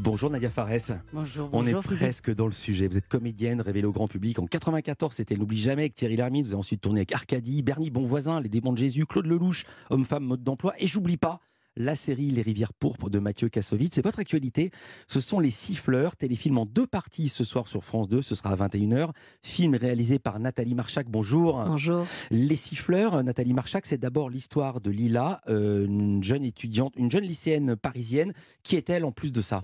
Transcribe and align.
Bonjour 0.00 0.28
Nadia 0.28 0.50
Fares. 0.50 0.98
Bonjour, 1.12 1.48
On 1.52 1.66
est 1.66 1.72
bonjour, 1.72 1.96
presque 1.96 2.34
dans 2.34 2.46
le 2.46 2.52
sujet. 2.52 2.88
Vous 2.88 2.96
êtes 2.96 3.06
comédienne, 3.06 3.60
révélée 3.60 3.86
au 3.86 3.92
grand 3.92 4.08
public. 4.08 4.38
En 4.40 4.46
94, 4.46 5.14
c'était 5.14 5.36
N'oublie 5.36 5.60
jamais 5.60 5.82
avec 5.82 5.94
Thierry 5.94 6.16
Lhermitte. 6.16 6.46
Vous 6.46 6.52
avez 6.52 6.58
ensuite 6.58 6.80
tourné 6.80 7.00
avec 7.00 7.12
Arcadie, 7.12 7.62
Bernie 7.62 7.90
Bonvoisin, 7.90 8.40
Les 8.40 8.48
Démons 8.48 8.72
de 8.72 8.78
Jésus, 8.78 9.06
Claude 9.06 9.26
Lelouch, 9.26 9.64
Homme-Femme, 9.90 10.24
Mode 10.24 10.42
d'emploi. 10.42 10.74
Et 10.78 10.88
j'oublie 10.88 11.16
pas 11.16 11.40
la 11.76 11.94
série 11.94 12.30
Les 12.30 12.42
Rivières 12.42 12.72
Pourpres 12.72 13.08
de 13.08 13.18
Mathieu 13.20 13.48
Kassovitz. 13.48 13.94
C'est 13.94 14.04
votre 14.04 14.18
actualité. 14.18 14.72
Ce 15.06 15.20
sont 15.20 15.38
Les 15.38 15.50
Siffleurs, 15.50 16.16
téléfilm 16.16 16.58
en 16.58 16.66
deux 16.66 16.86
parties 16.86 17.28
ce 17.28 17.44
soir 17.44 17.68
sur 17.68 17.84
France 17.84 18.08
2. 18.08 18.20
Ce 18.20 18.34
sera 18.34 18.50
à 18.50 18.56
21h. 18.56 19.10
Film 19.42 19.76
réalisé 19.76 20.18
par 20.18 20.40
Nathalie 20.40 20.74
Marchak. 20.74 21.08
Bonjour. 21.08 21.64
Bonjour. 21.64 22.04
Les 22.30 22.56
Siffleurs, 22.56 23.22
Nathalie 23.22 23.54
Marchak, 23.54 23.86
c'est 23.86 23.98
d'abord 23.98 24.28
l'histoire 24.28 24.80
de 24.80 24.90
Lila, 24.90 25.40
euh, 25.48 25.86
une 25.86 26.22
jeune 26.22 26.44
étudiante, 26.44 26.94
une 26.96 27.10
jeune 27.10 27.24
lycéenne 27.24 27.76
parisienne. 27.76 28.32
Qui 28.64 28.76
est-elle 28.76 29.04
en 29.04 29.12
plus 29.12 29.32
de 29.32 29.40
ça? 29.40 29.62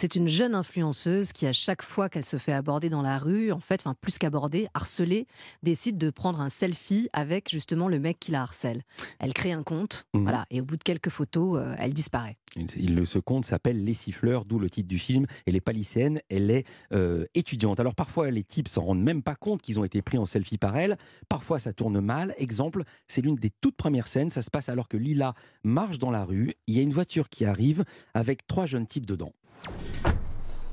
C'est 0.00 0.14
une 0.14 0.28
jeune 0.28 0.54
influenceuse 0.54 1.32
qui, 1.32 1.44
à 1.44 1.52
chaque 1.52 1.82
fois 1.82 2.08
qu'elle 2.08 2.24
se 2.24 2.36
fait 2.36 2.52
aborder 2.52 2.88
dans 2.88 3.02
la 3.02 3.18
rue, 3.18 3.50
en 3.50 3.58
fait, 3.58 3.80
enfin 3.80 3.96
plus 4.00 4.16
qu'aborder, 4.16 4.68
harceler, 4.72 5.26
décide 5.64 5.98
de 5.98 6.10
prendre 6.10 6.40
un 6.40 6.50
selfie 6.50 7.08
avec 7.12 7.50
justement 7.50 7.88
le 7.88 7.98
mec 7.98 8.20
qui 8.20 8.30
la 8.30 8.42
harcèle. 8.42 8.84
Elle 9.18 9.34
crée 9.34 9.50
un 9.50 9.64
compte, 9.64 10.06
Mhm. 10.14 10.22
voilà, 10.22 10.46
et 10.52 10.60
au 10.60 10.64
bout 10.64 10.76
de 10.76 10.84
quelques 10.84 11.08
photos, 11.08 11.58
euh, 11.60 11.74
elle 11.80 11.92
disparaît. 11.94 12.36
Il, 12.76 13.04
ce 13.08 13.18
conte 13.18 13.44
s'appelle 13.44 13.82
Les 13.82 13.92
Siffleurs, 13.92 14.44
d'où 14.44 14.60
le 14.60 14.70
titre 14.70 14.86
du 14.88 15.00
film. 15.00 15.26
Elle 15.46 15.54
n'est 15.54 15.60
pas 15.60 15.72
lycéenne, 15.72 16.20
elle 16.30 16.52
est 16.52 16.64
euh, 16.92 17.26
étudiante. 17.34 17.80
Alors 17.80 17.96
parfois, 17.96 18.30
les 18.30 18.44
types 18.44 18.68
s'en 18.68 18.84
rendent 18.84 19.02
même 19.02 19.24
pas 19.24 19.34
compte 19.34 19.62
qu'ils 19.62 19.80
ont 19.80 19.84
été 19.84 20.00
pris 20.00 20.16
en 20.16 20.26
selfie 20.26 20.58
par 20.58 20.76
elle. 20.76 20.96
Parfois, 21.28 21.58
ça 21.58 21.72
tourne 21.72 22.00
mal. 22.00 22.36
Exemple, 22.38 22.84
c'est 23.08 23.20
l'une 23.20 23.34
des 23.34 23.50
toutes 23.60 23.76
premières 23.76 24.06
scènes. 24.06 24.30
Ça 24.30 24.42
se 24.42 24.50
passe 24.50 24.68
alors 24.68 24.86
que 24.86 24.96
Lila 24.96 25.34
marche 25.64 25.98
dans 25.98 26.12
la 26.12 26.24
rue. 26.24 26.54
Il 26.68 26.76
y 26.76 26.78
a 26.78 26.82
une 26.82 26.92
voiture 26.92 27.28
qui 27.28 27.44
arrive 27.44 27.84
avec 28.14 28.46
trois 28.46 28.66
jeunes 28.66 28.86
types 28.86 29.04
dedans. 29.06 29.32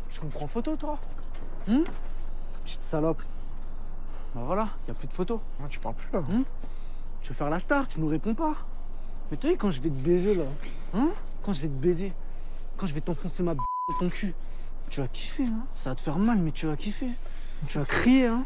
Je 0.10 0.22
me 0.22 0.30
prends 0.30 0.48
photo, 0.48 0.76
toi 0.76 0.98
Hum 1.68 1.84
Petite 2.64 2.82
salope. 2.84 3.22
Bah 4.34 4.42
voilà, 4.46 4.70
y 4.88 4.92
a 4.92 4.94
plus 4.94 5.08
de 5.08 5.14
photos. 5.14 5.40
Non, 5.60 5.68
tu 5.68 5.80
parles 5.80 5.96
plus 5.96 6.10
là. 6.12 6.24
Tu 7.22 7.30
veux 7.30 7.36
faire 7.36 7.50
la 7.50 7.60
star, 7.60 7.88
tu 7.88 8.00
nous 8.00 8.08
réponds 8.08 8.34
pas. 8.36 8.56
Mais 9.32 9.38
tu 9.38 9.50
sais, 9.50 9.56
quand 9.56 9.72
je 9.72 9.82
vais 9.82 9.90
te 9.90 9.96
baiser, 9.96 10.36
là, 10.36 10.44
hein 10.94 11.10
Quand 11.44 11.54
je 11.54 11.62
vais 11.62 11.68
te 11.68 11.74
baiser, 11.74 12.14
quand 12.78 12.86
je 12.86 12.94
vais 12.94 13.02
t'enfoncer 13.02 13.44
ma 13.44 13.54
b 13.54 13.60
dans 13.90 13.98
ton 14.00 14.10
cul, 14.10 14.34
tu 14.90 15.02
vas 15.02 15.08
kiffer, 15.08 15.46
hein 15.46 15.66
Ça 15.74 15.90
va 15.92 15.96
te 15.96 16.02
faire 16.02 16.18
mal, 16.20 16.38
mais 16.38 16.52
tu 16.52 16.68
vas 16.68 16.76
kiffer. 16.76 17.10
Tu 17.68 17.80
vas 17.80 17.86
crier, 17.86 18.28
hein 18.28 18.44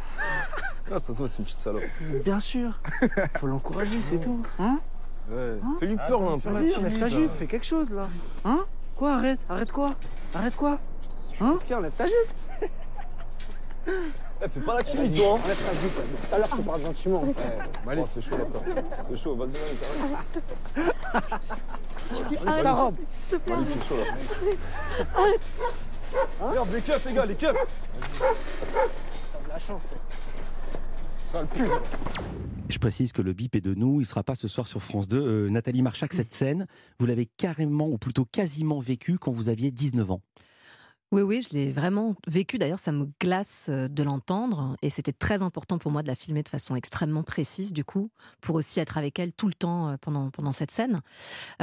Ah, 0.92 1.00
ça 1.00 1.14
se 1.14 1.18
voit, 1.18 1.28
c'est 1.28 1.40
une 1.40 1.46
petite 1.46 1.60
salope. 1.60 1.84
Bien 2.24 2.40
sûr. 2.40 2.80
Faut 3.40 3.48
l'encourager, 3.48 4.00
c'est 4.00 4.20
tout. 4.22 4.42
Hein 4.60 4.78
Ouais. 5.30 5.60
Hein 5.64 5.76
Fais-lui 5.80 5.98
peur 6.08 6.24
là 6.24 6.32
un 6.32 6.40
peu. 6.40 6.50
Vas-y, 6.50 6.82
lève 6.82 7.00
ta 7.00 7.08
jupe, 7.10 7.32
fais 7.38 7.48
quelque 7.48 7.66
chose, 7.66 7.92
là. 7.92 8.08
Hein 8.46 8.66
Quoi, 9.00 9.14
arrête 9.14 9.40
Arrête 9.50 9.72
quoi 9.72 9.94
Arrête 10.36 10.56
quoi 10.58 10.78
Hein 11.40 11.52
Qu'est-ce 11.54 11.62
qu'il 11.64 11.72
y 11.72 11.74
a 11.74 11.80
Lève 11.82 11.94
ta 11.94 12.06
jupe? 12.06 12.34
Eh, 14.42 14.48
fais 14.48 14.62
pas 14.62 14.76
la 14.76 14.84
timide, 14.84 15.18
toi. 15.18 15.36
hein. 15.36 15.40
Enlève 15.44 15.66
ta 15.66 15.74
jupe. 15.74 15.96
Tout 15.96 16.34
à 16.34 16.38
l'heure, 16.38 16.48
tu 16.50 16.62
parles 16.64 16.82
gentiment. 16.82 17.24
Oh, 17.26 17.34
c'est 18.14 18.22
chaud 18.22 18.38
là. 18.38 18.46
C'est 19.10 19.18
chaud, 19.18 19.36
vas-y, 19.36 19.50
vas-y. 19.52 19.76
Enlève 22.48 22.64
ta 22.64 22.74
robe. 22.74 22.96
Allez, 23.32 23.66
c'est 23.68 23.84
chaud 23.88 23.98
là. 23.98 24.06
Regarde 26.42 26.72
les 26.74 26.82
keufs, 26.82 27.06
les 27.06 27.14
gars, 27.14 27.26
les 27.26 27.36
keufs. 27.36 27.58
La 29.50 29.60
chance. 29.60 29.82
Sale 31.24 31.48
pute. 31.48 31.70
Je 32.70 32.78
précise 32.78 33.14
que 33.14 33.24
le 33.24 33.34
bip 33.34 33.56
est 33.56 33.62
de 33.62 33.74
nous, 33.74 33.96
il 33.96 34.04
ne 34.04 34.04
sera 34.04 34.24
pas 34.24 34.36
ce 34.36 34.48
soir 34.48 34.68
sur 34.68 34.84
France 34.84 35.08
2. 35.08 35.18
Euh, 35.18 35.50
Nathalie 35.50 35.82
Marchak, 35.82 36.14
cette 36.14 36.36
scène, 36.36 36.68
vous 37.00 37.08
l'avez 37.08 37.26
carrément, 37.26 37.88
ou 37.88 37.98
plutôt 37.98 38.26
quasiment 38.26 38.80
vécue 38.80 39.18
quand 39.18 39.32
vous 39.32 39.50
aviez 39.50 39.72
19 39.72 40.12
ans. 40.12 40.22
Oui, 41.12 41.24
oui, 41.24 41.42
je 41.42 41.58
l'ai 41.58 41.72
vraiment 41.72 42.16
vécu. 42.28 42.60
D'ailleurs, 42.60 42.78
ça 42.78 42.92
me 42.92 43.08
glace 43.20 43.66
euh, 43.70 43.88
de 43.88 44.04
l'entendre. 44.04 44.78
Et 44.84 44.92
c'était 44.92 45.12
très 45.12 45.42
important 45.42 45.80
pour 45.80 45.92
moi 45.92 46.04
de 46.04 46.08
la 46.08 46.14
filmer 46.14 46.44
de 46.44 46.50
façon 46.50 46.76
extrêmement 46.76 47.24
précise, 47.24 47.74
du 47.74 47.84
coup, 47.84 48.12
pour 48.42 48.56
aussi 48.56 48.80
être 48.80 48.96
avec 48.96 49.18
elle 49.18 49.34
tout 49.34 49.48
le 49.48 49.56
temps 49.56 49.90
euh, 49.90 49.96
pendant, 50.00 50.30
pendant 50.30 50.52
cette 50.52 50.70
scène. 50.70 51.02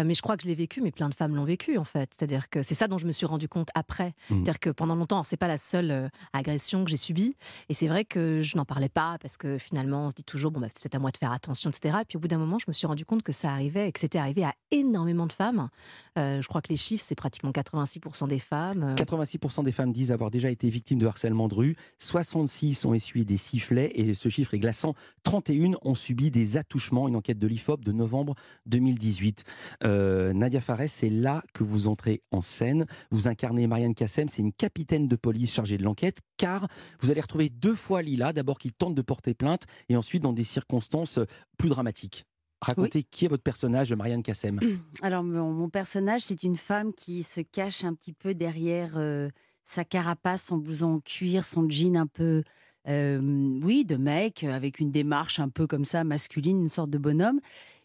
Euh, 0.00 0.04
mais 0.04 0.14
je 0.14 0.22
crois 0.22 0.36
que 0.36 0.42
je 0.42 0.48
l'ai 0.48 0.56
vécu, 0.56 0.80
mais 0.80 0.90
plein 0.90 1.08
de 1.08 1.14
femmes 1.14 1.36
l'ont 1.36 1.44
vécu, 1.44 1.78
en 1.78 1.84
fait. 1.84 2.10
C'est-à-dire 2.12 2.48
que 2.48 2.64
c'est 2.64 2.74
ça 2.74 2.88
dont 2.88 2.98
je 2.98 3.06
me 3.06 3.12
suis 3.12 3.24
rendu 3.24 3.48
compte 3.48 3.68
après. 3.76 4.14
Mmh. 4.30 4.34
C'est-à-dire 4.34 4.58
que 4.58 4.70
pendant 4.70 4.96
longtemps, 4.96 5.22
c'est 5.22 5.36
pas 5.36 5.46
la 5.46 5.58
seule 5.58 6.10
agression 6.32 6.84
que 6.84 6.90
j'ai 6.90 6.96
subie. 6.96 7.36
Et 7.68 7.74
c'est 7.74 7.86
vrai 7.86 8.04
que 8.04 8.40
je 8.40 8.56
n'en 8.56 8.64
parlais 8.64 8.88
pas 8.88 9.16
parce 9.22 9.36
que 9.36 9.58
finalement, 9.58 10.06
on 10.06 10.10
se 10.10 10.16
dit 10.16 10.24
toujours, 10.24 10.50
bon, 10.50 10.58
bah, 10.58 10.66
c'est 10.74 10.82
peut-être 10.82 10.96
à 10.96 10.98
moi 10.98 11.12
de 11.12 11.18
faire 11.18 11.30
attention, 11.30 11.70
etc. 11.70 11.98
Et 12.00 12.04
puis 12.04 12.16
au 12.16 12.20
bout 12.20 12.28
d'un 12.28 12.38
moment, 12.38 12.58
je 12.58 12.64
me 12.66 12.72
suis 12.72 12.88
rendu 12.88 13.04
compte 13.04 13.22
que 13.22 13.32
ça 13.32 13.52
arrivait 13.52 13.88
et 13.88 13.92
que 13.92 14.00
c'était 14.00 14.18
arrivé 14.18 14.42
à 14.42 14.54
énormément 14.72 15.26
de 15.26 15.32
femmes. 15.32 15.68
Je 16.16 16.46
crois 16.48 16.62
que 16.62 16.68
les 16.68 16.76
chiffres, 16.76 17.04
c'est 17.06 17.14
pratiquement 17.14 17.52
86% 17.52 18.26
des 18.26 18.40
femmes. 18.40 18.94
86 18.96 19.35
46% 19.36 19.64
des 19.64 19.72
femmes 19.72 19.92
disent 19.92 20.12
avoir 20.12 20.30
déjà 20.30 20.50
été 20.50 20.68
victimes 20.68 20.98
de 20.98 21.06
harcèlement 21.06 21.48
de 21.48 21.54
rue, 21.54 21.76
66 21.98 22.84
ont 22.84 22.94
essuyé 22.94 23.24
des 23.24 23.36
sifflets 23.36 23.90
et 23.94 24.14
ce 24.14 24.28
chiffre 24.28 24.54
est 24.54 24.58
glaçant. 24.58 24.94
31 25.24 25.72
ont 25.82 25.94
subi 25.94 26.30
des 26.30 26.56
attouchements, 26.56 27.08
une 27.08 27.16
enquête 27.16 27.38
de 27.38 27.46
l'IFOP 27.46 27.84
de 27.84 27.92
novembre 27.92 28.34
2018. 28.66 29.44
Euh, 29.84 30.32
Nadia 30.32 30.60
Fares, 30.60 30.88
c'est 30.88 31.10
là 31.10 31.42
que 31.52 31.64
vous 31.64 31.88
entrez 31.88 32.22
en 32.30 32.40
scène. 32.40 32.86
Vous 33.10 33.28
incarnez 33.28 33.66
Marianne 33.66 33.94
Kassem, 33.94 34.28
c'est 34.28 34.42
une 34.42 34.52
capitaine 34.52 35.08
de 35.08 35.16
police 35.16 35.52
chargée 35.52 35.78
de 35.78 35.84
l'enquête 35.84 36.18
car 36.36 36.68
vous 37.00 37.10
allez 37.10 37.20
retrouver 37.20 37.48
deux 37.48 37.74
fois 37.74 38.02
Lila, 38.02 38.32
d'abord 38.32 38.58
qui 38.58 38.72
tente 38.72 38.94
de 38.94 39.02
porter 39.02 39.34
plainte 39.34 39.64
et 39.88 39.96
ensuite 39.96 40.22
dans 40.22 40.32
des 40.32 40.44
circonstances 40.44 41.18
plus 41.58 41.68
dramatiques. 41.68 42.26
Racontez 42.60 43.02
qui 43.02 43.26
est 43.26 43.28
votre 43.28 43.42
personnage, 43.42 43.92
Marianne 43.92 44.22
Kassem? 44.22 44.60
Alors, 45.02 45.22
mon, 45.22 45.52
mon 45.52 45.68
personnage, 45.68 46.22
c'est 46.22 46.42
une 46.42 46.56
femme 46.56 46.92
qui 46.94 47.22
se 47.22 47.40
cache 47.40 47.84
un 47.84 47.94
petit 47.94 48.12
peu 48.12 48.34
derrière 48.34 48.94
euh, 48.96 49.28
sa 49.64 49.84
carapace, 49.84 50.44
son 50.44 50.56
blouson 50.56 50.94
en 50.94 51.00
cuir, 51.00 51.44
son 51.44 51.68
jean 51.68 51.96
un 51.96 52.06
peu, 52.06 52.42
euh, 52.88 53.58
oui, 53.62 53.84
de 53.84 53.96
mec, 53.96 54.44
avec 54.44 54.80
une 54.80 54.90
démarche 54.90 55.38
un 55.38 55.48
peu 55.48 55.66
comme 55.66 55.84
ça, 55.84 56.04
masculine, 56.04 56.60
une 56.62 56.68
sorte 56.68 56.90
de 56.90 56.98
bonhomme. 56.98 57.40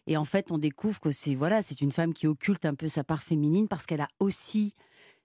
Et 0.06 0.16
en 0.16 0.24
fait, 0.24 0.50
on 0.50 0.58
découvre 0.58 1.00
que 1.00 1.10
c'est 1.10 1.34
voilà, 1.34 1.62
c'est 1.62 1.80
une 1.80 1.92
femme 1.92 2.14
qui 2.14 2.26
occulte 2.26 2.64
un 2.64 2.74
peu 2.74 2.88
sa 2.88 3.04
part 3.04 3.22
féminine 3.22 3.68
parce 3.68 3.86
qu'elle 3.86 4.00
a 4.00 4.08
aussi 4.20 4.74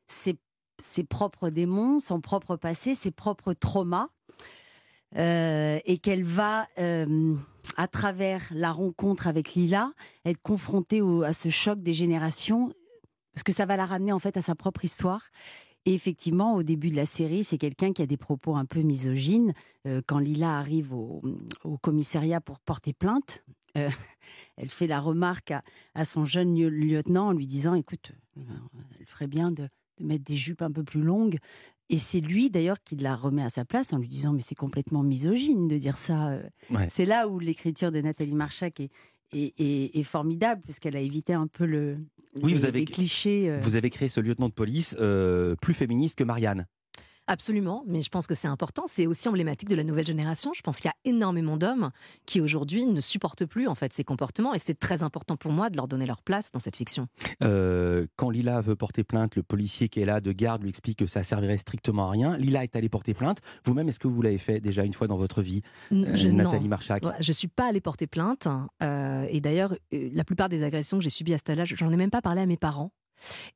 ses, 0.07 0.35
ses 0.79 1.03
propres 1.03 1.49
démons, 1.49 1.99
son 1.99 2.21
propre 2.21 2.57
passé, 2.57 2.95
ses 2.95 3.11
propres 3.11 3.53
traumas. 3.53 4.09
Euh, 5.15 5.79
et 5.85 5.97
qu'elle 5.99 6.25
va, 6.25 6.67
euh, 6.79 7.33
à 7.75 7.87
travers 7.87 8.47
la 8.51 8.71
rencontre 8.71 9.27
avec 9.27 9.53
Lila, 9.53 9.91
être 10.25 10.41
confrontée 10.41 11.01
à 11.25 11.33
ce 11.33 11.49
choc 11.49 11.81
des 11.81 11.93
générations, 11.93 12.71
parce 13.33 13.43
que 13.43 13.53
ça 13.53 13.65
va 13.65 13.77
la 13.77 13.85
ramener 13.85 14.11
en 14.11 14.19
fait 14.19 14.37
à 14.37 14.41
sa 14.41 14.55
propre 14.55 14.85
histoire. 14.85 15.21
Et 15.85 15.93
effectivement, 15.93 16.55
au 16.55 16.63
début 16.63 16.89
de 16.89 16.97
la 16.97 17.05
série, 17.05 17.45
c'est 17.45 17.57
quelqu'un 17.57 17.93
qui 17.93 18.01
a 18.01 18.05
des 18.05 18.17
propos 18.17 18.55
un 18.57 18.65
peu 18.65 18.81
misogynes. 18.81 19.53
Euh, 19.85 20.01
quand 20.05 20.19
Lila 20.19 20.57
arrive 20.57 20.93
au, 20.93 21.21
commissariat 21.81 22.41
pour 22.41 22.59
porter 22.59 22.91
plainte, 22.91 23.45
euh, 23.77 23.89
elle 24.57 24.69
fait 24.69 24.87
la 24.87 24.99
remarque 24.99 25.53
à, 25.95 26.03
son 26.03 26.25
jeune 26.25 26.57
lieu- 26.57 26.67
lieutenant 26.67 27.27
en 27.27 27.31
lui 27.31 27.47
disant 27.47 27.73
"Écoute, 27.73 28.11
euh, 28.37 28.41
elle 28.99 29.05
ferait 29.05 29.27
bien 29.27 29.49
de 29.49 29.69
mettre 30.01 30.25
des 30.25 30.35
jupes 30.35 30.61
un 30.61 30.71
peu 30.71 30.83
plus 30.83 31.01
longues." 31.01 31.37
Et 31.89 31.97
c'est 31.99 32.19
lui 32.19 32.49
d'ailleurs 32.49 32.81
qui 32.83 32.95
la 32.97 33.15
remet 33.15 33.43
à 33.43 33.49
sa 33.49 33.63
place 33.65 33.93
en 33.93 33.97
lui 33.97 34.09
disant 34.09 34.33
"Mais 34.33 34.41
c'est 34.41 34.55
complètement 34.55 35.03
misogyne 35.03 35.67
de 35.67 35.77
dire 35.77 35.97
ça." 35.97 36.29
euh. 36.29 36.43
Ouais. 36.69 36.87
C'est 36.89 37.05
là 37.05 37.27
où 37.27 37.39
l'écriture 37.39 37.91
de 37.91 38.01
Nathalie 38.01 38.35
Marchak 38.35 38.79
est, 38.81 38.91
est, 39.33 39.53
est- 39.59 39.97
est 39.97 40.03
formidable, 40.03 40.61
puisqu'elle 40.63 40.95
a 40.95 40.99
évité 41.01 41.33
un 41.33 41.47
peu 41.47 41.65
le, 41.65 41.97
Oui, 42.35 42.51
les, 42.51 42.57
vous 42.57 42.65
avez- 42.65 42.79
les 42.79 42.85
clichés. 42.85 43.49
euh. 43.49 43.59
Vous 43.61 43.75
avez 43.77 43.89
créé 43.89 44.09
ce 44.09 44.19
lieutenant 44.19 44.49
de 44.49 44.53
police 44.53 44.95
euh, 44.99 45.55
plus 45.61 45.73
féministe 45.73 46.17
que 46.17 46.23
Marianne. 46.23 46.65
Absolument, 47.27 47.83
mais 47.87 48.01
je 48.01 48.09
pense 48.09 48.25
que 48.25 48.33
c'est 48.35 48.47
important. 48.47 48.83
C'est 48.87 49.05
aussi 49.05 49.27
emblématique 49.27 49.67
de 49.69 49.75
la 49.75 49.83
nouvelle 49.83 50.05
génération. 50.05 50.51
Je 50.55 50.61
pense 50.61 50.79
qu'il 50.79 50.89
y 50.89 50.91
a 50.91 51.11
énormément 51.11 51.57
d'hommes 51.57 51.89
qui 52.25 52.39
aujourd'hui 52.41 52.85
ne 52.85 53.01
supportent 53.01 53.45
plus 53.45 53.67
en 53.67 53.75
fait 53.75 53.91
ces 53.93 54.03
comportements, 54.05 54.53
et 54.53 54.59
c'est 54.59 54.79
très 54.79 55.03
important 55.03 55.35
pour 55.35 55.51
moi 55.51 55.69
de 55.69 55.75
leur 55.75 55.87
donner 55.87 56.05
leur 56.05 56.21
place 56.21 56.51
dans 56.51 56.59
cette 56.59 56.77
fiction. 56.77 57.07
Euh, 57.43 58.07
quand 58.15 58.29
Lila 58.29 58.61
veut 58.61 58.75
porter 58.75 59.03
plainte, 59.03 59.35
le 59.35 59.43
policier 59.43 59.89
qui 59.89 59.99
est 59.99 60.05
là 60.05 60.21
de 60.21 60.31
garde 60.31 60.61
lui 60.63 60.69
explique 60.69 60.99
que 60.99 61.07
ça 61.07 61.21
servirait 61.23 61.57
strictement 61.57 62.07
à 62.07 62.11
rien. 62.11 62.37
Lila 62.37 62.63
est 62.63 62.75
allée 62.75 62.89
porter 62.89 63.13
plainte. 63.13 63.39
Vous-même, 63.65 63.89
est-ce 63.89 63.99
que 63.99 64.07
vous 64.07 64.21
l'avez 64.21 64.37
fait 64.37 64.59
déjà 64.59 64.83
une 64.83 64.93
fois 64.93 65.07
dans 65.07 65.17
votre 65.17 65.41
vie, 65.41 65.61
euh, 65.91 66.15
Je- 66.15 66.29
non. 66.29 66.43
Nathalie 66.45 66.67
Marchak? 66.69 67.03
Je 67.19 67.31
suis 67.31 67.47
pas 67.49 67.67
allée 67.67 67.81
porter 67.81 68.07
plainte. 68.07 68.47
euh, 68.83 69.25
et 69.29 69.41
d'ailleurs, 69.41 69.75
la 69.91 70.23
plupart 70.23 70.47
des 70.49 70.63
agressions 70.63 70.97
que 70.97 71.03
j'ai 71.03 71.09
subies 71.09 71.33
à 71.33 71.37
cet 71.37 71.49
âge-là, 71.49 71.65
j'en 71.65 71.91
ai 71.91 71.97
même 71.97 72.09
pas 72.11 72.21
parlé 72.21 72.41
à 72.41 72.45
mes 72.45 72.57
parents. 72.57 72.91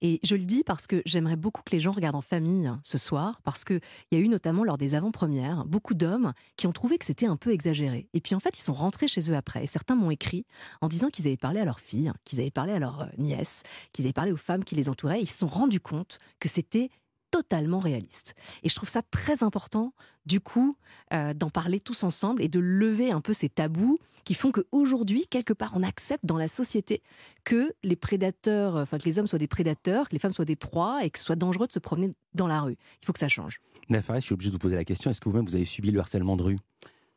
Et 0.02 0.20
je 0.24 0.36
le 0.36 0.46
dis 0.46 0.64
parce 0.64 0.88
que 0.88 1.02
j'aimerais 1.06 1.36
beaucoup 1.36 1.62
que 1.64 1.72
les 1.72 1.80
gens 1.80 1.92
regardent 1.92 2.16
en 2.16 2.22
famille 2.22 2.68
hein, 2.68 2.80
ce 2.84 2.98
soir, 2.98 3.42
parce 3.44 3.64
qu'il 3.64 3.82
y 4.12 4.16
a 4.16 4.20
eu 4.20 4.28
notamment 4.28 4.64
lors 4.64 4.78
des 4.78 4.96
avant-premières 4.96 5.66
beaucoup 5.66 5.94
d'hommes 5.94 6.34
qui 6.58 6.68
ont 6.68 6.72
trouvé 6.72 6.98
que 6.98 7.06
c'était 7.06 7.26
un 7.26 7.38
peu 7.38 7.52
exagéré. 7.52 8.08
Et 8.14 8.22
puis 8.22 8.36
en 8.36 8.40
fait, 8.40 8.58
ils 8.58 8.62
sont 8.62 8.74
rentrés 8.74 9.08
chez 9.08 9.32
eux 9.32 9.36
après. 9.36 9.64
Et 9.64 9.68
certains 9.68 9.96
m'ont 9.96 10.12
écrit 10.12 10.46
en 10.82 10.88
disant 10.88 11.10
qu'ils 11.10 11.28
avaient 11.28 11.38
parlé 11.38 11.60
à 11.60 11.66
leur 11.66 11.80
fille, 11.80 12.12
qu'ils 12.26 12.40
avaient 12.40 12.52
parlé 12.52 12.74
à 12.74 12.80
leur 12.80 13.02
euh, 13.02 13.06
nièce, 13.18 13.64
qu'ils 13.94 14.06
avaient 14.06 14.14
parlé 14.14 14.32
aux 14.32 14.38
femmes 14.38 14.64
qui 14.64 14.76
les 14.76 14.90
entouraient. 14.90 15.20
Et 15.20 15.24
ils 15.24 15.30
se 15.30 15.40
sont 15.40 15.48
rendus 15.48 15.80
compte 15.80 16.20
que 16.40 16.50
c'était 16.50 16.90
totalement 17.32 17.80
réaliste. 17.80 18.36
Et 18.64 18.70
je 18.70 18.76
trouve 18.76 18.90
ça 18.90 19.02
très 19.02 19.44
important, 19.44 19.94
du 20.26 20.40
coup, 20.40 20.78
euh, 21.14 21.34
d'en 21.34 21.50
parler 21.50 21.80
tous 21.80 22.04
ensemble 22.04 22.44
et 22.44 22.50
de 22.50 22.60
lever 22.60 23.12
un 23.12 23.22
peu 23.22 23.34
ces 23.34 23.50
tabous 23.50 23.98
qui 24.24 24.34
font 24.36 24.52
qu'aujourd'hui, 24.52 25.26
quelque 25.28 25.54
part, 25.54 25.72
on 25.76 25.82
accepte 25.82 26.26
dans 26.26 26.38
la 26.38 26.48
société 26.48 27.02
que 27.44 27.74
les 27.84 27.96
prédateurs, 27.96 28.76
enfin 28.76 29.00
que 29.00 29.06
les 29.06 29.18
hommes 29.18 29.28
soient 29.28 29.40
des 29.40 29.48
prédateurs, 29.48 30.10
que 30.10 30.14
les 30.14 30.20
femmes 30.20 30.34
soient 30.34 30.46
des 30.46 30.56
proies 30.56 31.04
et 31.04 31.10
que 31.10 31.18
ce 31.18 31.26
soit 31.26 31.36
dangereux 31.36 31.66
de 31.66 31.72
se 31.72 31.80
promener 31.80 32.12
dans 32.36 32.48
la 32.48 32.62
rue. 32.62 32.78
Il 33.02 33.06
faut 33.06 33.14
que 33.14 33.20
ça 33.20 33.30
change. 33.30 33.60
Nafares, 33.90 34.18
je 34.18 34.26
suis 34.26 34.34
obligé 34.34 34.50
de 34.50 34.54
vous 34.54 34.60
poser 34.60 34.76
la 34.76 34.86
question, 34.86 35.10
est-ce 35.10 35.20
que 35.20 35.28
vous-même 35.28 35.46
vous 35.46 35.56
avez 35.56 35.66
subi 35.66 35.90
le 35.90 36.00
harcèlement 36.00 36.38
de 36.38 36.44
rue? 36.44 36.60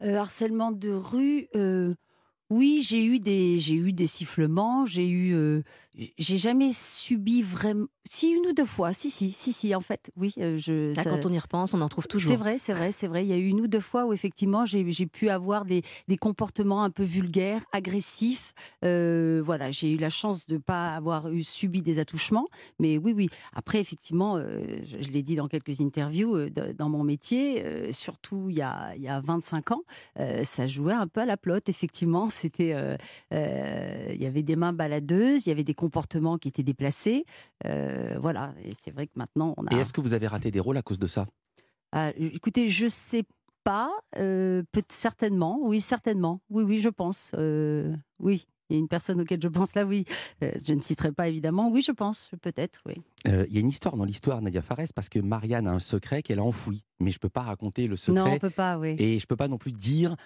Euh, 0.03 0.17
Harcèlement 0.17 0.73
de 0.73 0.91
rue, 0.91 1.49
euh, 1.55 1.95
oui, 2.51 2.83
j'ai 2.87 3.03
eu 3.05 3.21
des, 3.21 3.59
j'ai 3.59 3.75
eu 3.75 3.93
des 3.93 4.07
sifflements, 4.07 4.85
j'ai 4.85 5.09
eu, 5.09 5.35
euh, 5.35 5.63
j'ai 6.19 6.37
jamais 6.37 6.73
subi 6.75 7.41
vraiment. 7.41 7.87
Si 8.07 8.31
une 8.33 8.47
ou 8.47 8.53
deux 8.53 8.67
fois, 8.67 8.93
si 8.93 9.09
si 9.09 9.33
si 9.33 9.55
si 9.55 9.75
en 9.75 9.81
fait, 9.81 10.11
oui. 10.15 10.35
Euh, 10.39 10.59
je, 10.59 10.93
ça... 10.95 11.09
Quand 11.09 11.25
on 11.25 11.33
y 11.33 11.39
repense, 11.39 11.73
on 11.73 11.81
en 11.81 11.89
trouve 11.89 12.07
toujours. 12.07 12.31
C'est 12.31 12.37
vrai, 12.37 12.59
c'est 12.59 12.75
vrai, 12.75 12.93
c'est 12.93 13.07
vrai. 13.07 13.25
Il 13.25 13.29
y 13.29 13.33
a 13.33 13.39
eu 13.39 13.47
une 13.47 13.63
ou 13.63 13.67
deux 13.67 13.81
fois 13.81 14.05
où 14.05 14.13
effectivement 14.13 14.67
j'ai, 14.67 14.85
pu 15.07 15.31
avoir 15.31 15.65
des, 15.65 15.83
des, 16.07 16.19
comportements 16.19 16.85
un 16.85 16.91
peu 16.91 17.03
vulgaires, 17.03 17.65
agressifs. 17.73 18.53
Euh, 18.85 19.43
voilà, 19.45 19.71
j'ai 19.71 19.91
eu 19.91 19.97
la 19.97 20.11
chance 20.11 20.47
de 20.47 20.59
pas 20.59 20.95
avoir 20.95 21.31
eu 21.31 21.43
subi 21.43 21.81
des 21.81 21.99
attouchements, 21.99 22.49
mais 22.79 22.99
oui 22.99 23.15
oui. 23.17 23.31
Après 23.55 23.81
effectivement, 23.81 24.39
je, 24.39 24.99
je 25.01 25.11
l'ai 25.11 25.23
dit 25.23 25.37
dans 25.37 25.49
quelques 25.49 25.81
interviews, 25.81 26.51
dans 26.51 26.91
mon 26.91 27.05
métier, 27.05 27.65
surtout 27.93 28.51
il 28.51 28.57
y 28.57 28.63
a 28.63 28.95
il 28.97 29.03
y 29.03 29.09
a 29.09 29.21
25 29.21 29.71
ans, 29.71 29.83
ça 30.43 30.67
jouait 30.67 30.93
un 30.93 31.07
peu 31.07 31.23
à 31.23 31.27
la 31.27 31.39
plotte 31.39 31.71
effectivement 31.71 32.29
c'était, 32.35 32.75
euh, 32.75 32.97
euh, 33.33 34.11
il 34.13 34.23
y 34.23 34.27
avait 34.27 34.43
des 34.43 34.57
mains 34.57 34.73
baladeuses, 34.73 35.47
il 35.47 35.49
y 35.49 35.53
avait 35.53 35.65
des 35.65 35.75
comportements 35.75 36.39
qui 36.39 36.49
étaient 36.49 36.63
déplacés. 36.63 37.25
Euh, 37.65 38.17
voilà, 38.21 38.55
et 38.63 38.73
c'est 38.75 38.91
vrai 38.91 39.07
que 39.07 39.13
maintenant 39.17 39.55
on 39.57 39.67
a. 39.67 39.75
Et 39.75 39.81
est-ce 39.81 39.93
que 39.93 40.01
vous 40.01 40.15
avez 40.15 40.27
raté 40.27 40.51
des 40.51 40.61
rôles 40.61 40.77
à 40.77 40.83
cause 40.83 40.99
de 40.99 41.07
ça? 41.07 41.27
Ah, 41.93 42.11
Écoutez, 42.17 42.69
je 42.71 42.89
sais 42.89 43.25
pas, 43.63 43.91
certainement, 44.89 45.59
oui, 45.63 45.81
certainement, 45.81 46.41
oui, 46.51 46.65
oui, 46.65 46.81
je 46.81 46.91
pense, 46.91 47.33
oui. 48.19 48.47
Il 48.71 48.77
y 48.77 48.77
a 48.79 48.81
une 48.81 48.89
personne 48.89 49.21
auquel 49.21 49.43
je 49.43 49.49
pense 49.49 49.75
là, 49.75 49.85
oui. 49.85 50.07
je 50.41 50.73
ne 50.73 50.81
citerai 50.81 51.13
pas 51.13 51.29
évidemment. 51.29 51.71
Oui, 51.71 51.83
je 51.83 51.93
pense, 51.93 52.31
peut-être, 52.41 52.81
oui. 52.87 52.95
il 53.27 53.53
y 53.55 53.59
a 53.59 53.61
une 53.61 53.69
histoire 53.69 53.95
dans 53.95 54.05
l'histoire, 54.05 54.41
Nadia 54.41 54.63
Fares, 54.63 54.89
parce 54.95 55.11
que 55.11 55.19
Marianne 55.19 55.67
a 55.67 55.73
un 55.73 55.79
secret 55.79 56.23
qu'elle 56.23 56.39
a 56.39 56.43
enfoui. 56.43 56.83
Mais 56.99 57.11
je 57.11 57.17
ne 57.17 57.21
peux 57.21 57.29
pas 57.29 57.43
raconter 57.43 57.87
le 57.87 57.97
secret. 57.97 58.25
Non, 58.25 58.33
on 58.33 58.39
peut 58.39 58.49
pas, 58.49 58.79
oui. 58.79 58.97
Et 58.99 59.19
je 59.19 59.25
ne 59.25 59.27
peux 59.27 59.37
pas 59.37 59.49
non 59.49 59.59
plus 59.59 59.73
dire 59.73 60.17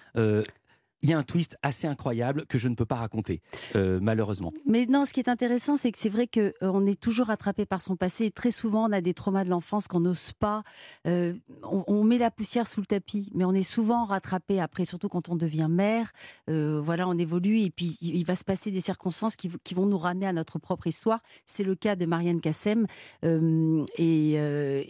il 1.01 1.09
y 1.09 1.13
a 1.13 1.17
un 1.17 1.23
twist 1.23 1.57
assez 1.61 1.87
incroyable 1.87 2.45
que 2.47 2.57
je 2.57 2.67
ne 2.67 2.75
peux 2.75 2.85
pas 2.85 2.95
raconter, 2.95 3.41
euh, 3.75 3.99
malheureusement. 4.01 4.51
Mais 4.65 4.85
non, 4.85 5.05
ce 5.05 5.13
qui 5.13 5.21
est 5.21 5.29
intéressant, 5.29 5.77
c'est 5.77 5.91
que 5.91 5.97
c'est 5.97 6.09
vrai 6.09 6.27
qu'on 6.27 6.51
euh, 6.61 6.87
est 6.87 6.99
toujours 6.99 7.29
attrapé 7.29 7.65
par 7.65 7.81
son 7.81 7.95
passé. 7.95 8.31
Très 8.31 8.51
souvent, 8.51 8.89
on 8.89 8.91
a 8.91 8.99
des 8.99 9.13
traumas 9.13 9.45
de 9.45 9.49
l'enfance 9.49 9.87
qu'on 9.87 10.01
n'ose 10.01 10.33
pas. 10.33 10.63
Euh, 11.07 11.33
on, 11.63 12.03
met 12.03 12.17
la 12.17 12.31
poussière 12.31 12.67
sous 12.67 12.81
le 12.81 12.85
tapis, 12.85 13.29
mais 13.33 13.45
on 13.45 13.53
est 13.53 13.63
souvent 13.63 14.05
rattrapé 14.05 14.59
après, 14.59 14.83
surtout 14.83 15.09
quand 15.09 15.29
on 15.29 15.35
devient 15.35 15.67
mère. 15.69 16.11
voilà, 16.47 17.07
on 17.07 17.17
évolue 17.17 17.59
et 17.59 17.69
puis 17.69 17.97
il 18.01 18.25
va 18.25 18.35
se 18.35 18.43
passer 18.43 18.71
des 18.71 18.81
circonstances 18.81 19.35
qui, 19.35 19.49
vont 19.73 19.85
nous 19.85 19.97
ramener 19.97 20.25
à 20.25 20.33
notre 20.33 20.59
propre 20.59 20.87
histoire. 20.87 21.19
C'est 21.45 21.63
le 21.63 21.75
cas 21.75 21.95
de 21.95 22.05
Marianne 22.05 22.41
Kassem. 22.41 22.87
et 23.23 24.85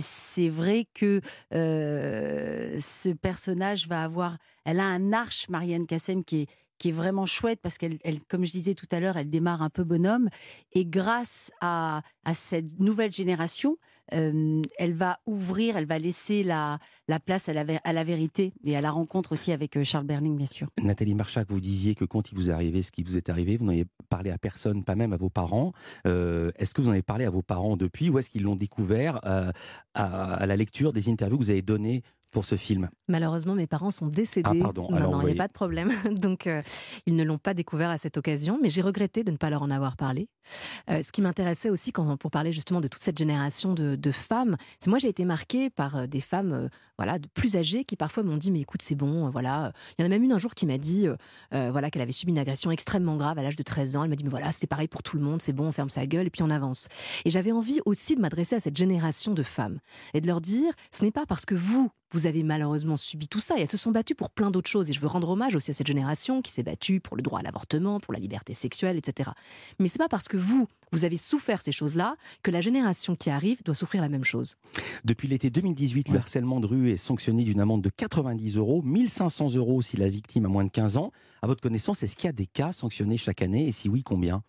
c'est 0.00 0.48
vrai 0.48 0.86
que 0.92 1.20
ce 1.50 3.12
personnage 3.12 3.88
va 3.88 4.02
avoir 4.02 4.36
elle 4.64 4.80
a 4.80 4.86
un 4.86 5.12
arche, 5.12 5.48
Marianne 5.48 5.86
Kassem, 5.86 6.24
qui 6.24 6.42
est, 6.42 6.46
qui 6.78 6.88
est 6.88 6.92
vraiment 6.92 7.26
chouette 7.26 7.60
parce 7.62 7.78
qu'elle, 7.78 7.98
comme 8.28 8.44
je 8.44 8.52
disais 8.52 8.74
tout 8.74 8.88
à 8.90 9.00
l'heure, 9.00 9.16
elle 9.16 9.30
démarre 9.30 9.62
un 9.62 9.70
peu 9.70 9.84
bonhomme. 9.84 10.28
Et 10.72 10.84
grâce 10.84 11.52
à, 11.60 12.02
cette 12.34 12.80
nouvelle 12.80 13.12
génération, 13.12 13.76
euh, 14.12 14.60
elle 14.78 14.92
va 14.92 15.18
ouvrir, 15.24 15.76
elle 15.76 15.86
va 15.86 15.98
laisser 15.98 16.42
la, 16.42 16.78
la 17.08 17.20
place 17.20 17.48
à 17.48 17.54
la, 17.54 18.04
vérité 18.04 18.52
et 18.62 18.76
à 18.76 18.82
la 18.82 18.90
rencontre 18.90 19.32
aussi 19.32 19.50
avec 19.50 19.76
euh, 19.76 19.84
Charles 19.84 20.04
Berling, 20.04 20.36
bien 20.36 20.46
sûr. 20.46 20.68
Nathalie 20.82 21.14
Marchac, 21.14 21.48
vous 21.48 21.60
disiez 21.60 21.94
que 21.94 22.04
quand 22.04 22.30
il 22.30 22.34
vous 22.34 22.50
est 22.50 22.52
arrivé 22.52 22.82
ce 22.82 22.92
qui 22.92 23.02
vous 23.02 23.16
est 23.16 23.30
arrivé, 23.30 23.56
vous 23.56 23.64
n'avez 23.64 23.86
parlé 24.10 24.30
à 24.30 24.36
personne, 24.36 24.84
pas 24.84 24.94
même 24.94 25.12
à 25.14 25.16
vos 25.16 25.30
parents. 25.30 25.72
Euh, 26.06 26.50
est-ce 26.56 26.74
que 26.74 26.82
vous 26.82 26.88
en 26.88 26.92
avez 26.92 27.02
parlé 27.02 27.24
à 27.24 27.30
vos 27.30 27.42
parents 27.42 27.76
depuis 27.76 28.10
ou 28.10 28.18
est-ce 28.18 28.28
qu'ils 28.28 28.42
l'ont 28.42 28.56
découvert 28.56 29.20
à, 29.24 30.46
la 30.46 30.56
lecture 30.56 30.92
des 30.92 31.08
interviews 31.08 31.38
que 31.38 31.44
vous 31.44 31.50
avez 31.50 31.62
données 31.62 32.02
pour 32.34 32.44
ce 32.44 32.56
film 32.56 32.90
Malheureusement, 33.08 33.54
mes 33.54 33.66
parents 33.66 33.92
sont 33.92 34.08
décédés. 34.08 34.50
Ah, 34.60 34.64
pardon. 34.64 34.88
Non, 34.90 35.12
non, 35.12 35.20
il 35.22 35.26
n'y 35.26 35.32
a 35.32 35.36
pas 35.36 35.46
de 35.46 35.52
problème. 35.52 35.92
Donc, 36.10 36.46
euh, 36.46 36.62
ils 37.06 37.14
ne 37.14 37.22
l'ont 37.22 37.38
pas 37.38 37.54
découvert 37.54 37.90
à 37.90 37.96
cette 37.96 38.16
occasion, 38.16 38.58
mais 38.60 38.68
j'ai 38.68 38.82
regretté 38.82 39.24
de 39.24 39.30
ne 39.30 39.36
pas 39.36 39.50
leur 39.50 39.62
en 39.62 39.70
avoir 39.70 39.96
parlé. 39.96 40.28
Euh, 40.90 41.00
ce 41.00 41.12
qui 41.12 41.22
m'intéressait 41.22 41.70
aussi, 41.70 41.92
quand, 41.92 42.16
pour 42.16 42.30
parler 42.30 42.52
justement 42.52 42.80
de 42.80 42.88
toute 42.88 43.00
cette 43.00 43.16
génération 43.16 43.72
de, 43.72 44.10
femmes, 44.10 44.56
c'est 44.78 44.90
moi 44.90 44.98
j'ai 44.98 45.08
été 45.08 45.24
marquée 45.24 45.70
par 45.70 45.96
euh, 45.96 46.06
des 46.06 46.20
femmes 46.20 46.68
voilà, 46.98 47.18
de 47.18 47.26
plus 47.28 47.56
âgées 47.56 47.84
qui 47.84 47.96
parfois 47.96 48.22
m'ont 48.22 48.36
dit 48.36 48.50
Mais 48.50 48.60
écoute, 48.60 48.82
c'est 48.82 48.94
bon, 48.94 49.30
voilà. 49.30 49.72
Il 49.98 50.02
y 50.02 50.04
en 50.04 50.06
a 50.06 50.08
même 50.08 50.22
une 50.22 50.32
un 50.32 50.38
jour 50.38 50.54
qui 50.54 50.66
m'a 50.66 50.78
dit 50.78 51.06
voilà, 51.52 51.90
qu'elle 51.90 52.02
avait 52.02 52.12
subi 52.12 52.32
une 52.32 52.38
agression 52.38 52.70
extrêmement 52.70 53.16
grave 53.16 53.38
à 53.38 53.42
l'âge 53.42 53.56
de 53.56 53.62
13 53.62 53.96
ans. 53.96 54.04
Elle 54.04 54.10
m'a 54.10 54.16
dit 54.16 54.24
Mais 54.24 54.30
voilà, 54.30 54.52
c'est 54.52 54.66
pareil 54.66 54.88
pour 54.88 55.02
tout 55.02 55.16
le 55.16 55.22
monde, 55.22 55.40
c'est 55.40 55.52
bon, 55.52 55.66
on 55.66 55.72
ferme 55.72 55.90
sa 55.90 56.06
gueule 56.06 56.26
et 56.26 56.30
puis 56.30 56.42
on 56.42 56.50
avance. 56.50 56.88
Et 57.24 57.30
j'avais 57.30 57.52
envie 57.52 57.80
aussi 57.84 58.16
de 58.16 58.20
m'adresser 58.20 58.56
à 58.56 58.60
cette 58.60 58.76
génération 58.76 59.34
de 59.34 59.42
femmes 59.42 59.78
et 60.14 60.20
de 60.20 60.26
leur 60.26 60.40
dire 60.40 60.72
Ce 60.90 61.04
n'est 61.04 61.12
pas 61.12 61.26
parce 61.26 61.44
que 61.46 61.54
vous, 61.54 61.90
vous 62.14 62.26
avez 62.26 62.44
malheureusement 62.44 62.96
subi 62.96 63.26
tout 63.26 63.40
ça 63.40 63.58
et 63.58 63.62
elles 63.62 63.70
se 63.70 63.76
sont 63.76 63.90
battues 63.90 64.14
pour 64.14 64.30
plein 64.30 64.52
d'autres 64.52 64.70
choses. 64.70 64.88
Et 64.88 64.92
je 64.92 65.00
veux 65.00 65.08
rendre 65.08 65.28
hommage 65.28 65.56
aussi 65.56 65.72
à 65.72 65.74
cette 65.74 65.88
génération 65.88 66.42
qui 66.42 66.52
s'est 66.52 66.62
battue 66.62 67.00
pour 67.00 67.16
le 67.16 67.22
droit 67.22 67.40
à 67.40 67.42
l'avortement, 67.42 67.98
pour 67.98 68.12
la 68.12 68.20
liberté 68.20 68.54
sexuelle, 68.54 68.96
etc. 68.96 69.30
Mais 69.80 69.88
c'est 69.88 69.98
pas 69.98 70.08
parce 70.08 70.28
que 70.28 70.36
vous, 70.36 70.68
vous 70.92 71.04
avez 71.04 71.16
souffert 71.16 71.60
ces 71.60 71.72
choses-là 71.72 72.16
que 72.44 72.52
la 72.52 72.60
génération 72.60 73.16
qui 73.16 73.30
arrive 73.30 73.64
doit 73.64 73.74
souffrir 73.74 74.00
la 74.00 74.08
même 74.08 74.22
chose. 74.22 74.54
Depuis 75.04 75.26
l'été 75.26 75.50
2018, 75.50 76.08
le 76.10 76.18
harcèlement 76.18 76.60
de 76.60 76.66
rue 76.66 76.90
est 76.92 76.96
sanctionné 76.96 77.42
d'une 77.42 77.58
amende 77.58 77.82
de 77.82 77.90
90 77.90 78.58
euros, 78.58 78.80
1500 78.82 79.54
euros 79.54 79.82
si 79.82 79.96
la 79.96 80.08
victime 80.08 80.44
a 80.44 80.48
moins 80.48 80.64
de 80.64 80.70
15 80.70 80.98
ans. 80.98 81.10
À 81.42 81.48
votre 81.48 81.62
connaissance, 81.62 82.04
est-ce 82.04 82.14
qu'il 82.14 82.26
y 82.26 82.28
a 82.28 82.32
des 82.32 82.46
cas 82.46 82.72
sanctionnés 82.72 83.16
chaque 83.16 83.42
année? 83.42 83.66
Et 83.66 83.72
si 83.72 83.88
oui, 83.88 84.04
combien? 84.04 84.44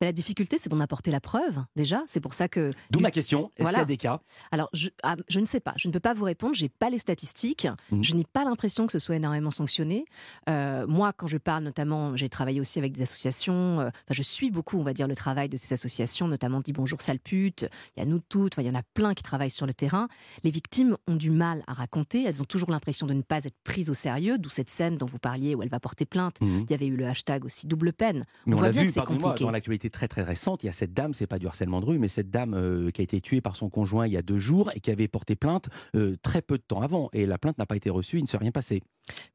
La 0.00 0.12
difficulté, 0.12 0.58
c'est 0.58 0.68
d'en 0.68 0.80
apporter 0.80 1.10
la 1.10 1.20
preuve, 1.20 1.64
déjà. 1.74 2.02
C'est 2.06 2.20
pour 2.20 2.34
ça 2.34 2.48
que. 2.48 2.70
D'où 2.90 3.00
ma 3.00 3.10
question. 3.10 3.50
Est-ce 3.56 3.68
qu'il 3.68 3.78
y 3.78 3.80
a 3.80 3.84
des 3.84 3.96
cas? 3.96 4.20
Alors, 4.52 4.70
ah, 5.02 5.16
je, 5.28 5.40
ne 5.40 5.46
sais 5.46 5.60
pas. 5.60 5.74
Je 5.76 5.88
ne 5.88 5.92
peux 5.92 6.00
pas 6.00 6.14
vous 6.14 6.24
répondre. 6.24 6.54
Je 6.54 6.64
n'ai 6.64 6.68
pas 6.68 6.90
les 6.90 6.98
statistiques. 6.98 7.68
Mmh. 7.90 8.02
Je 8.02 8.14
n'ai 8.14 8.24
pas 8.24 8.44
l'impression 8.44 8.86
que 8.86 8.92
ce 8.92 8.98
soit 8.98 9.16
énormément 9.16 9.50
sanctionné. 9.50 10.04
Euh, 10.48 10.86
moi, 10.86 11.12
quand 11.12 11.26
je 11.26 11.38
parle, 11.38 11.64
notamment, 11.64 12.16
j'ai 12.16 12.28
travaillé 12.28 12.60
aussi 12.60 12.78
avec 12.78 12.92
des 12.92 13.02
associations. 13.02 13.80
Euh, 13.80 13.90
je 14.10 14.22
suis 14.22 14.50
beaucoup, 14.50 14.78
on 14.78 14.82
va 14.82 14.92
dire, 14.92 15.08
le 15.08 15.16
travail 15.16 15.48
de 15.48 15.56
ces 15.56 15.72
associations, 15.72 16.28
notamment 16.28 16.60
Dis 16.60 16.72
Bonjour 16.72 17.00
Sale 17.00 17.18
Pute. 17.18 17.66
Il 17.96 18.00
y 18.00 18.02
a 18.02 18.06
nous 18.06 18.20
toutes. 18.20 18.54
il 18.58 18.66
y 18.66 18.70
en 18.70 18.74
a 18.74 18.82
plein 18.94 19.14
qui 19.14 19.22
travaillent 19.22 19.50
sur 19.50 19.66
le 19.66 19.74
terrain. 19.74 20.08
Les 20.44 20.50
victimes 20.50 20.96
ont 21.06 21.16
du 21.16 21.30
mal 21.30 21.62
à 21.66 21.74
raconter. 21.74 22.24
Elles 22.24 22.42
ont 22.42 22.46
toujours 22.46 22.70
l'impression 22.70 23.06
de 23.06 23.14
ne 23.14 23.22
pas 23.22 23.44
être 23.44 23.56
prises 23.64 23.90
au 23.90 23.94
sérieux. 23.94 24.38
D'où 24.38 24.50
cette 24.50 24.70
scène 24.70 24.96
dont 24.96 25.06
vous 25.06 25.18
parliez 25.18 25.54
où 25.54 25.62
elle 25.62 25.68
va 25.68 25.80
porter 25.80 26.06
plainte. 26.06 26.40
Mmh. 26.40 26.60
Il 26.68 26.70
y 26.70 26.74
avait 26.74 26.86
eu 26.86 26.96
le 26.96 27.06
hashtag 27.06 27.44
aussi 27.44 27.66
double 27.66 27.92
peine. 27.92 28.24
Mais 28.46 28.54
on, 28.54 28.58
voit 28.58 28.70
bien 28.70 28.86
que 28.86 28.92
c'est 28.92 29.00
compliqué. 29.00 29.44
dans 29.44 29.50
l'actualité 29.50 29.85
très 29.90 30.08
très 30.08 30.22
récente, 30.22 30.62
il 30.62 30.66
y 30.66 30.68
a 30.68 30.72
cette 30.72 30.92
dame, 30.92 31.14
c'est 31.14 31.26
pas 31.26 31.38
du 31.38 31.46
harcèlement 31.46 31.80
de 31.80 31.86
rue, 31.86 31.98
mais 31.98 32.08
cette 32.08 32.30
dame 32.30 32.54
euh, 32.54 32.90
qui 32.90 33.00
a 33.00 33.04
été 33.04 33.20
tuée 33.20 33.40
par 33.40 33.56
son 33.56 33.68
conjoint 33.68 34.06
il 34.06 34.12
y 34.12 34.16
a 34.16 34.22
deux 34.22 34.38
jours 34.38 34.70
et 34.74 34.80
qui 34.80 34.90
avait 34.90 35.08
porté 35.08 35.36
plainte 35.36 35.68
euh, 35.94 36.16
très 36.22 36.42
peu 36.42 36.58
de 36.58 36.62
temps 36.62 36.82
avant. 36.82 37.10
Et 37.12 37.26
la 37.26 37.38
plainte 37.38 37.58
n'a 37.58 37.66
pas 37.66 37.76
été 37.76 37.90
reçue, 37.90 38.18
il 38.18 38.22
ne 38.22 38.28
s'est 38.28 38.36
rien 38.36 38.52
passé. 38.52 38.82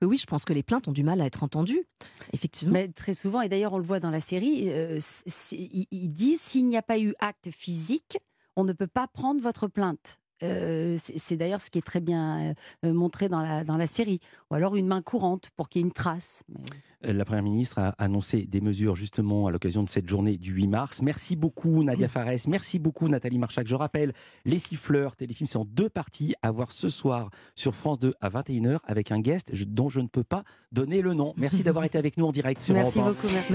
oui, 0.01 0.17
je 0.17 0.25
pense 0.25 0.45
que 0.45 0.53
les 0.53 0.63
plaintes 0.63 0.87
ont 0.87 0.93
du 0.93 1.03
mal 1.03 1.21
à 1.21 1.25
être 1.25 1.43
entendues, 1.43 1.83
effectivement. 2.33 2.73
Mais 2.73 2.87
très 2.89 3.13
souvent, 3.13 3.41
et 3.41 3.49
d'ailleurs 3.49 3.73
on 3.73 3.77
le 3.77 3.85
voit 3.85 3.99
dans 3.99 4.11
la 4.11 4.21
série, 4.21 4.69
euh, 4.69 4.99
il 5.51 6.13
dit 6.13 6.37
s'il 6.37 6.67
n'y 6.67 6.77
a 6.77 6.81
pas 6.81 6.99
eu 6.99 7.13
acte 7.19 7.49
physique, 7.51 8.17
on 8.55 8.63
ne 8.63 8.73
peut 8.73 8.87
pas 8.87 9.07
prendre 9.07 9.41
votre 9.41 9.67
plainte. 9.67 10.20
C'est 10.41 11.37
d'ailleurs 11.37 11.61
ce 11.61 11.69
qui 11.69 11.79
est 11.79 11.85
très 11.85 11.99
bien 11.99 12.53
montré 12.83 13.29
dans 13.29 13.41
la, 13.41 13.63
dans 13.63 13.77
la 13.77 13.87
série. 13.87 14.19
Ou 14.49 14.55
alors 14.55 14.75
une 14.75 14.87
main 14.87 15.01
courante 15.01 15.49
pour 15.55 15.69
qu'il 15.69 15.81
y 15.81 15.83
ait 15.83 15.87
une 15.87 15.93
trace. 15.93 16.43
Euh, 17.05 17.13
la 17.13 17.25
Première 17.25 17.43
ministre 17.43 17.79
a 17.79 17.89
annoncé 17.97 18.45
des 18.45 18.61
mesures 18.61 18.95
justement 18.95 19.47
à 19.47 19.51
l'occasion 19.51 19.83
de 19.83 19.89
cette 19.89 20.07
journée 20.07 20.37
du 20.37 20.53
8 20.53 20.67
mars. 20.67 21.01
Merci 21.01 21.35
beaucoup 21.35 21.83
Nadia 21.83 22.07
Fares, 22.07 22.47
merci 22.47 22.79
beaucoup 22.79 23.07
Nathalie 23.07 23.39
Marchac. 23.39 23.67
Je 23.67 23.75
rappelle, 23.75 24.13
Les 24.45 24.59
Siffleurs, 24.59 25.15
téléfilm, 25.15 25.47
c'est 25.47 25.57
en 25.57 25.65
deux 25.65 25.89
parties 25.89 26.35
à 26.41 26.51
voir 26.51 26.71
ce 26.71 26.89
soir 26.89 27.29
sur 27.55 27.75
France 27.75 27.99
2 27.99 28.13
à 28.21 28.29
21h 28.29 28.79
avec 28.85 29.11
un 29.11 29.19
guest 29.19 29.51
dont 29.65 29.89
je 29.89 29.99
ne 29.99 30.07
peux 30.07 30.23
pas 30.23 30.43
donner 30.71 31.01
le 31.01 31.13
nom. 31.13 31.33
Merci 31.37 31.63
d'avoir 31.63 31.85
été 31.85 31.97
avec 31.97 32.17
nous 32.17 32.25
en 32.25 32.31
direct 32.31 32.61
sur 32.61 32.73
Merci 32.73 32.99
beaucoup. 32.99 33.27
Merci. 33.33 33.49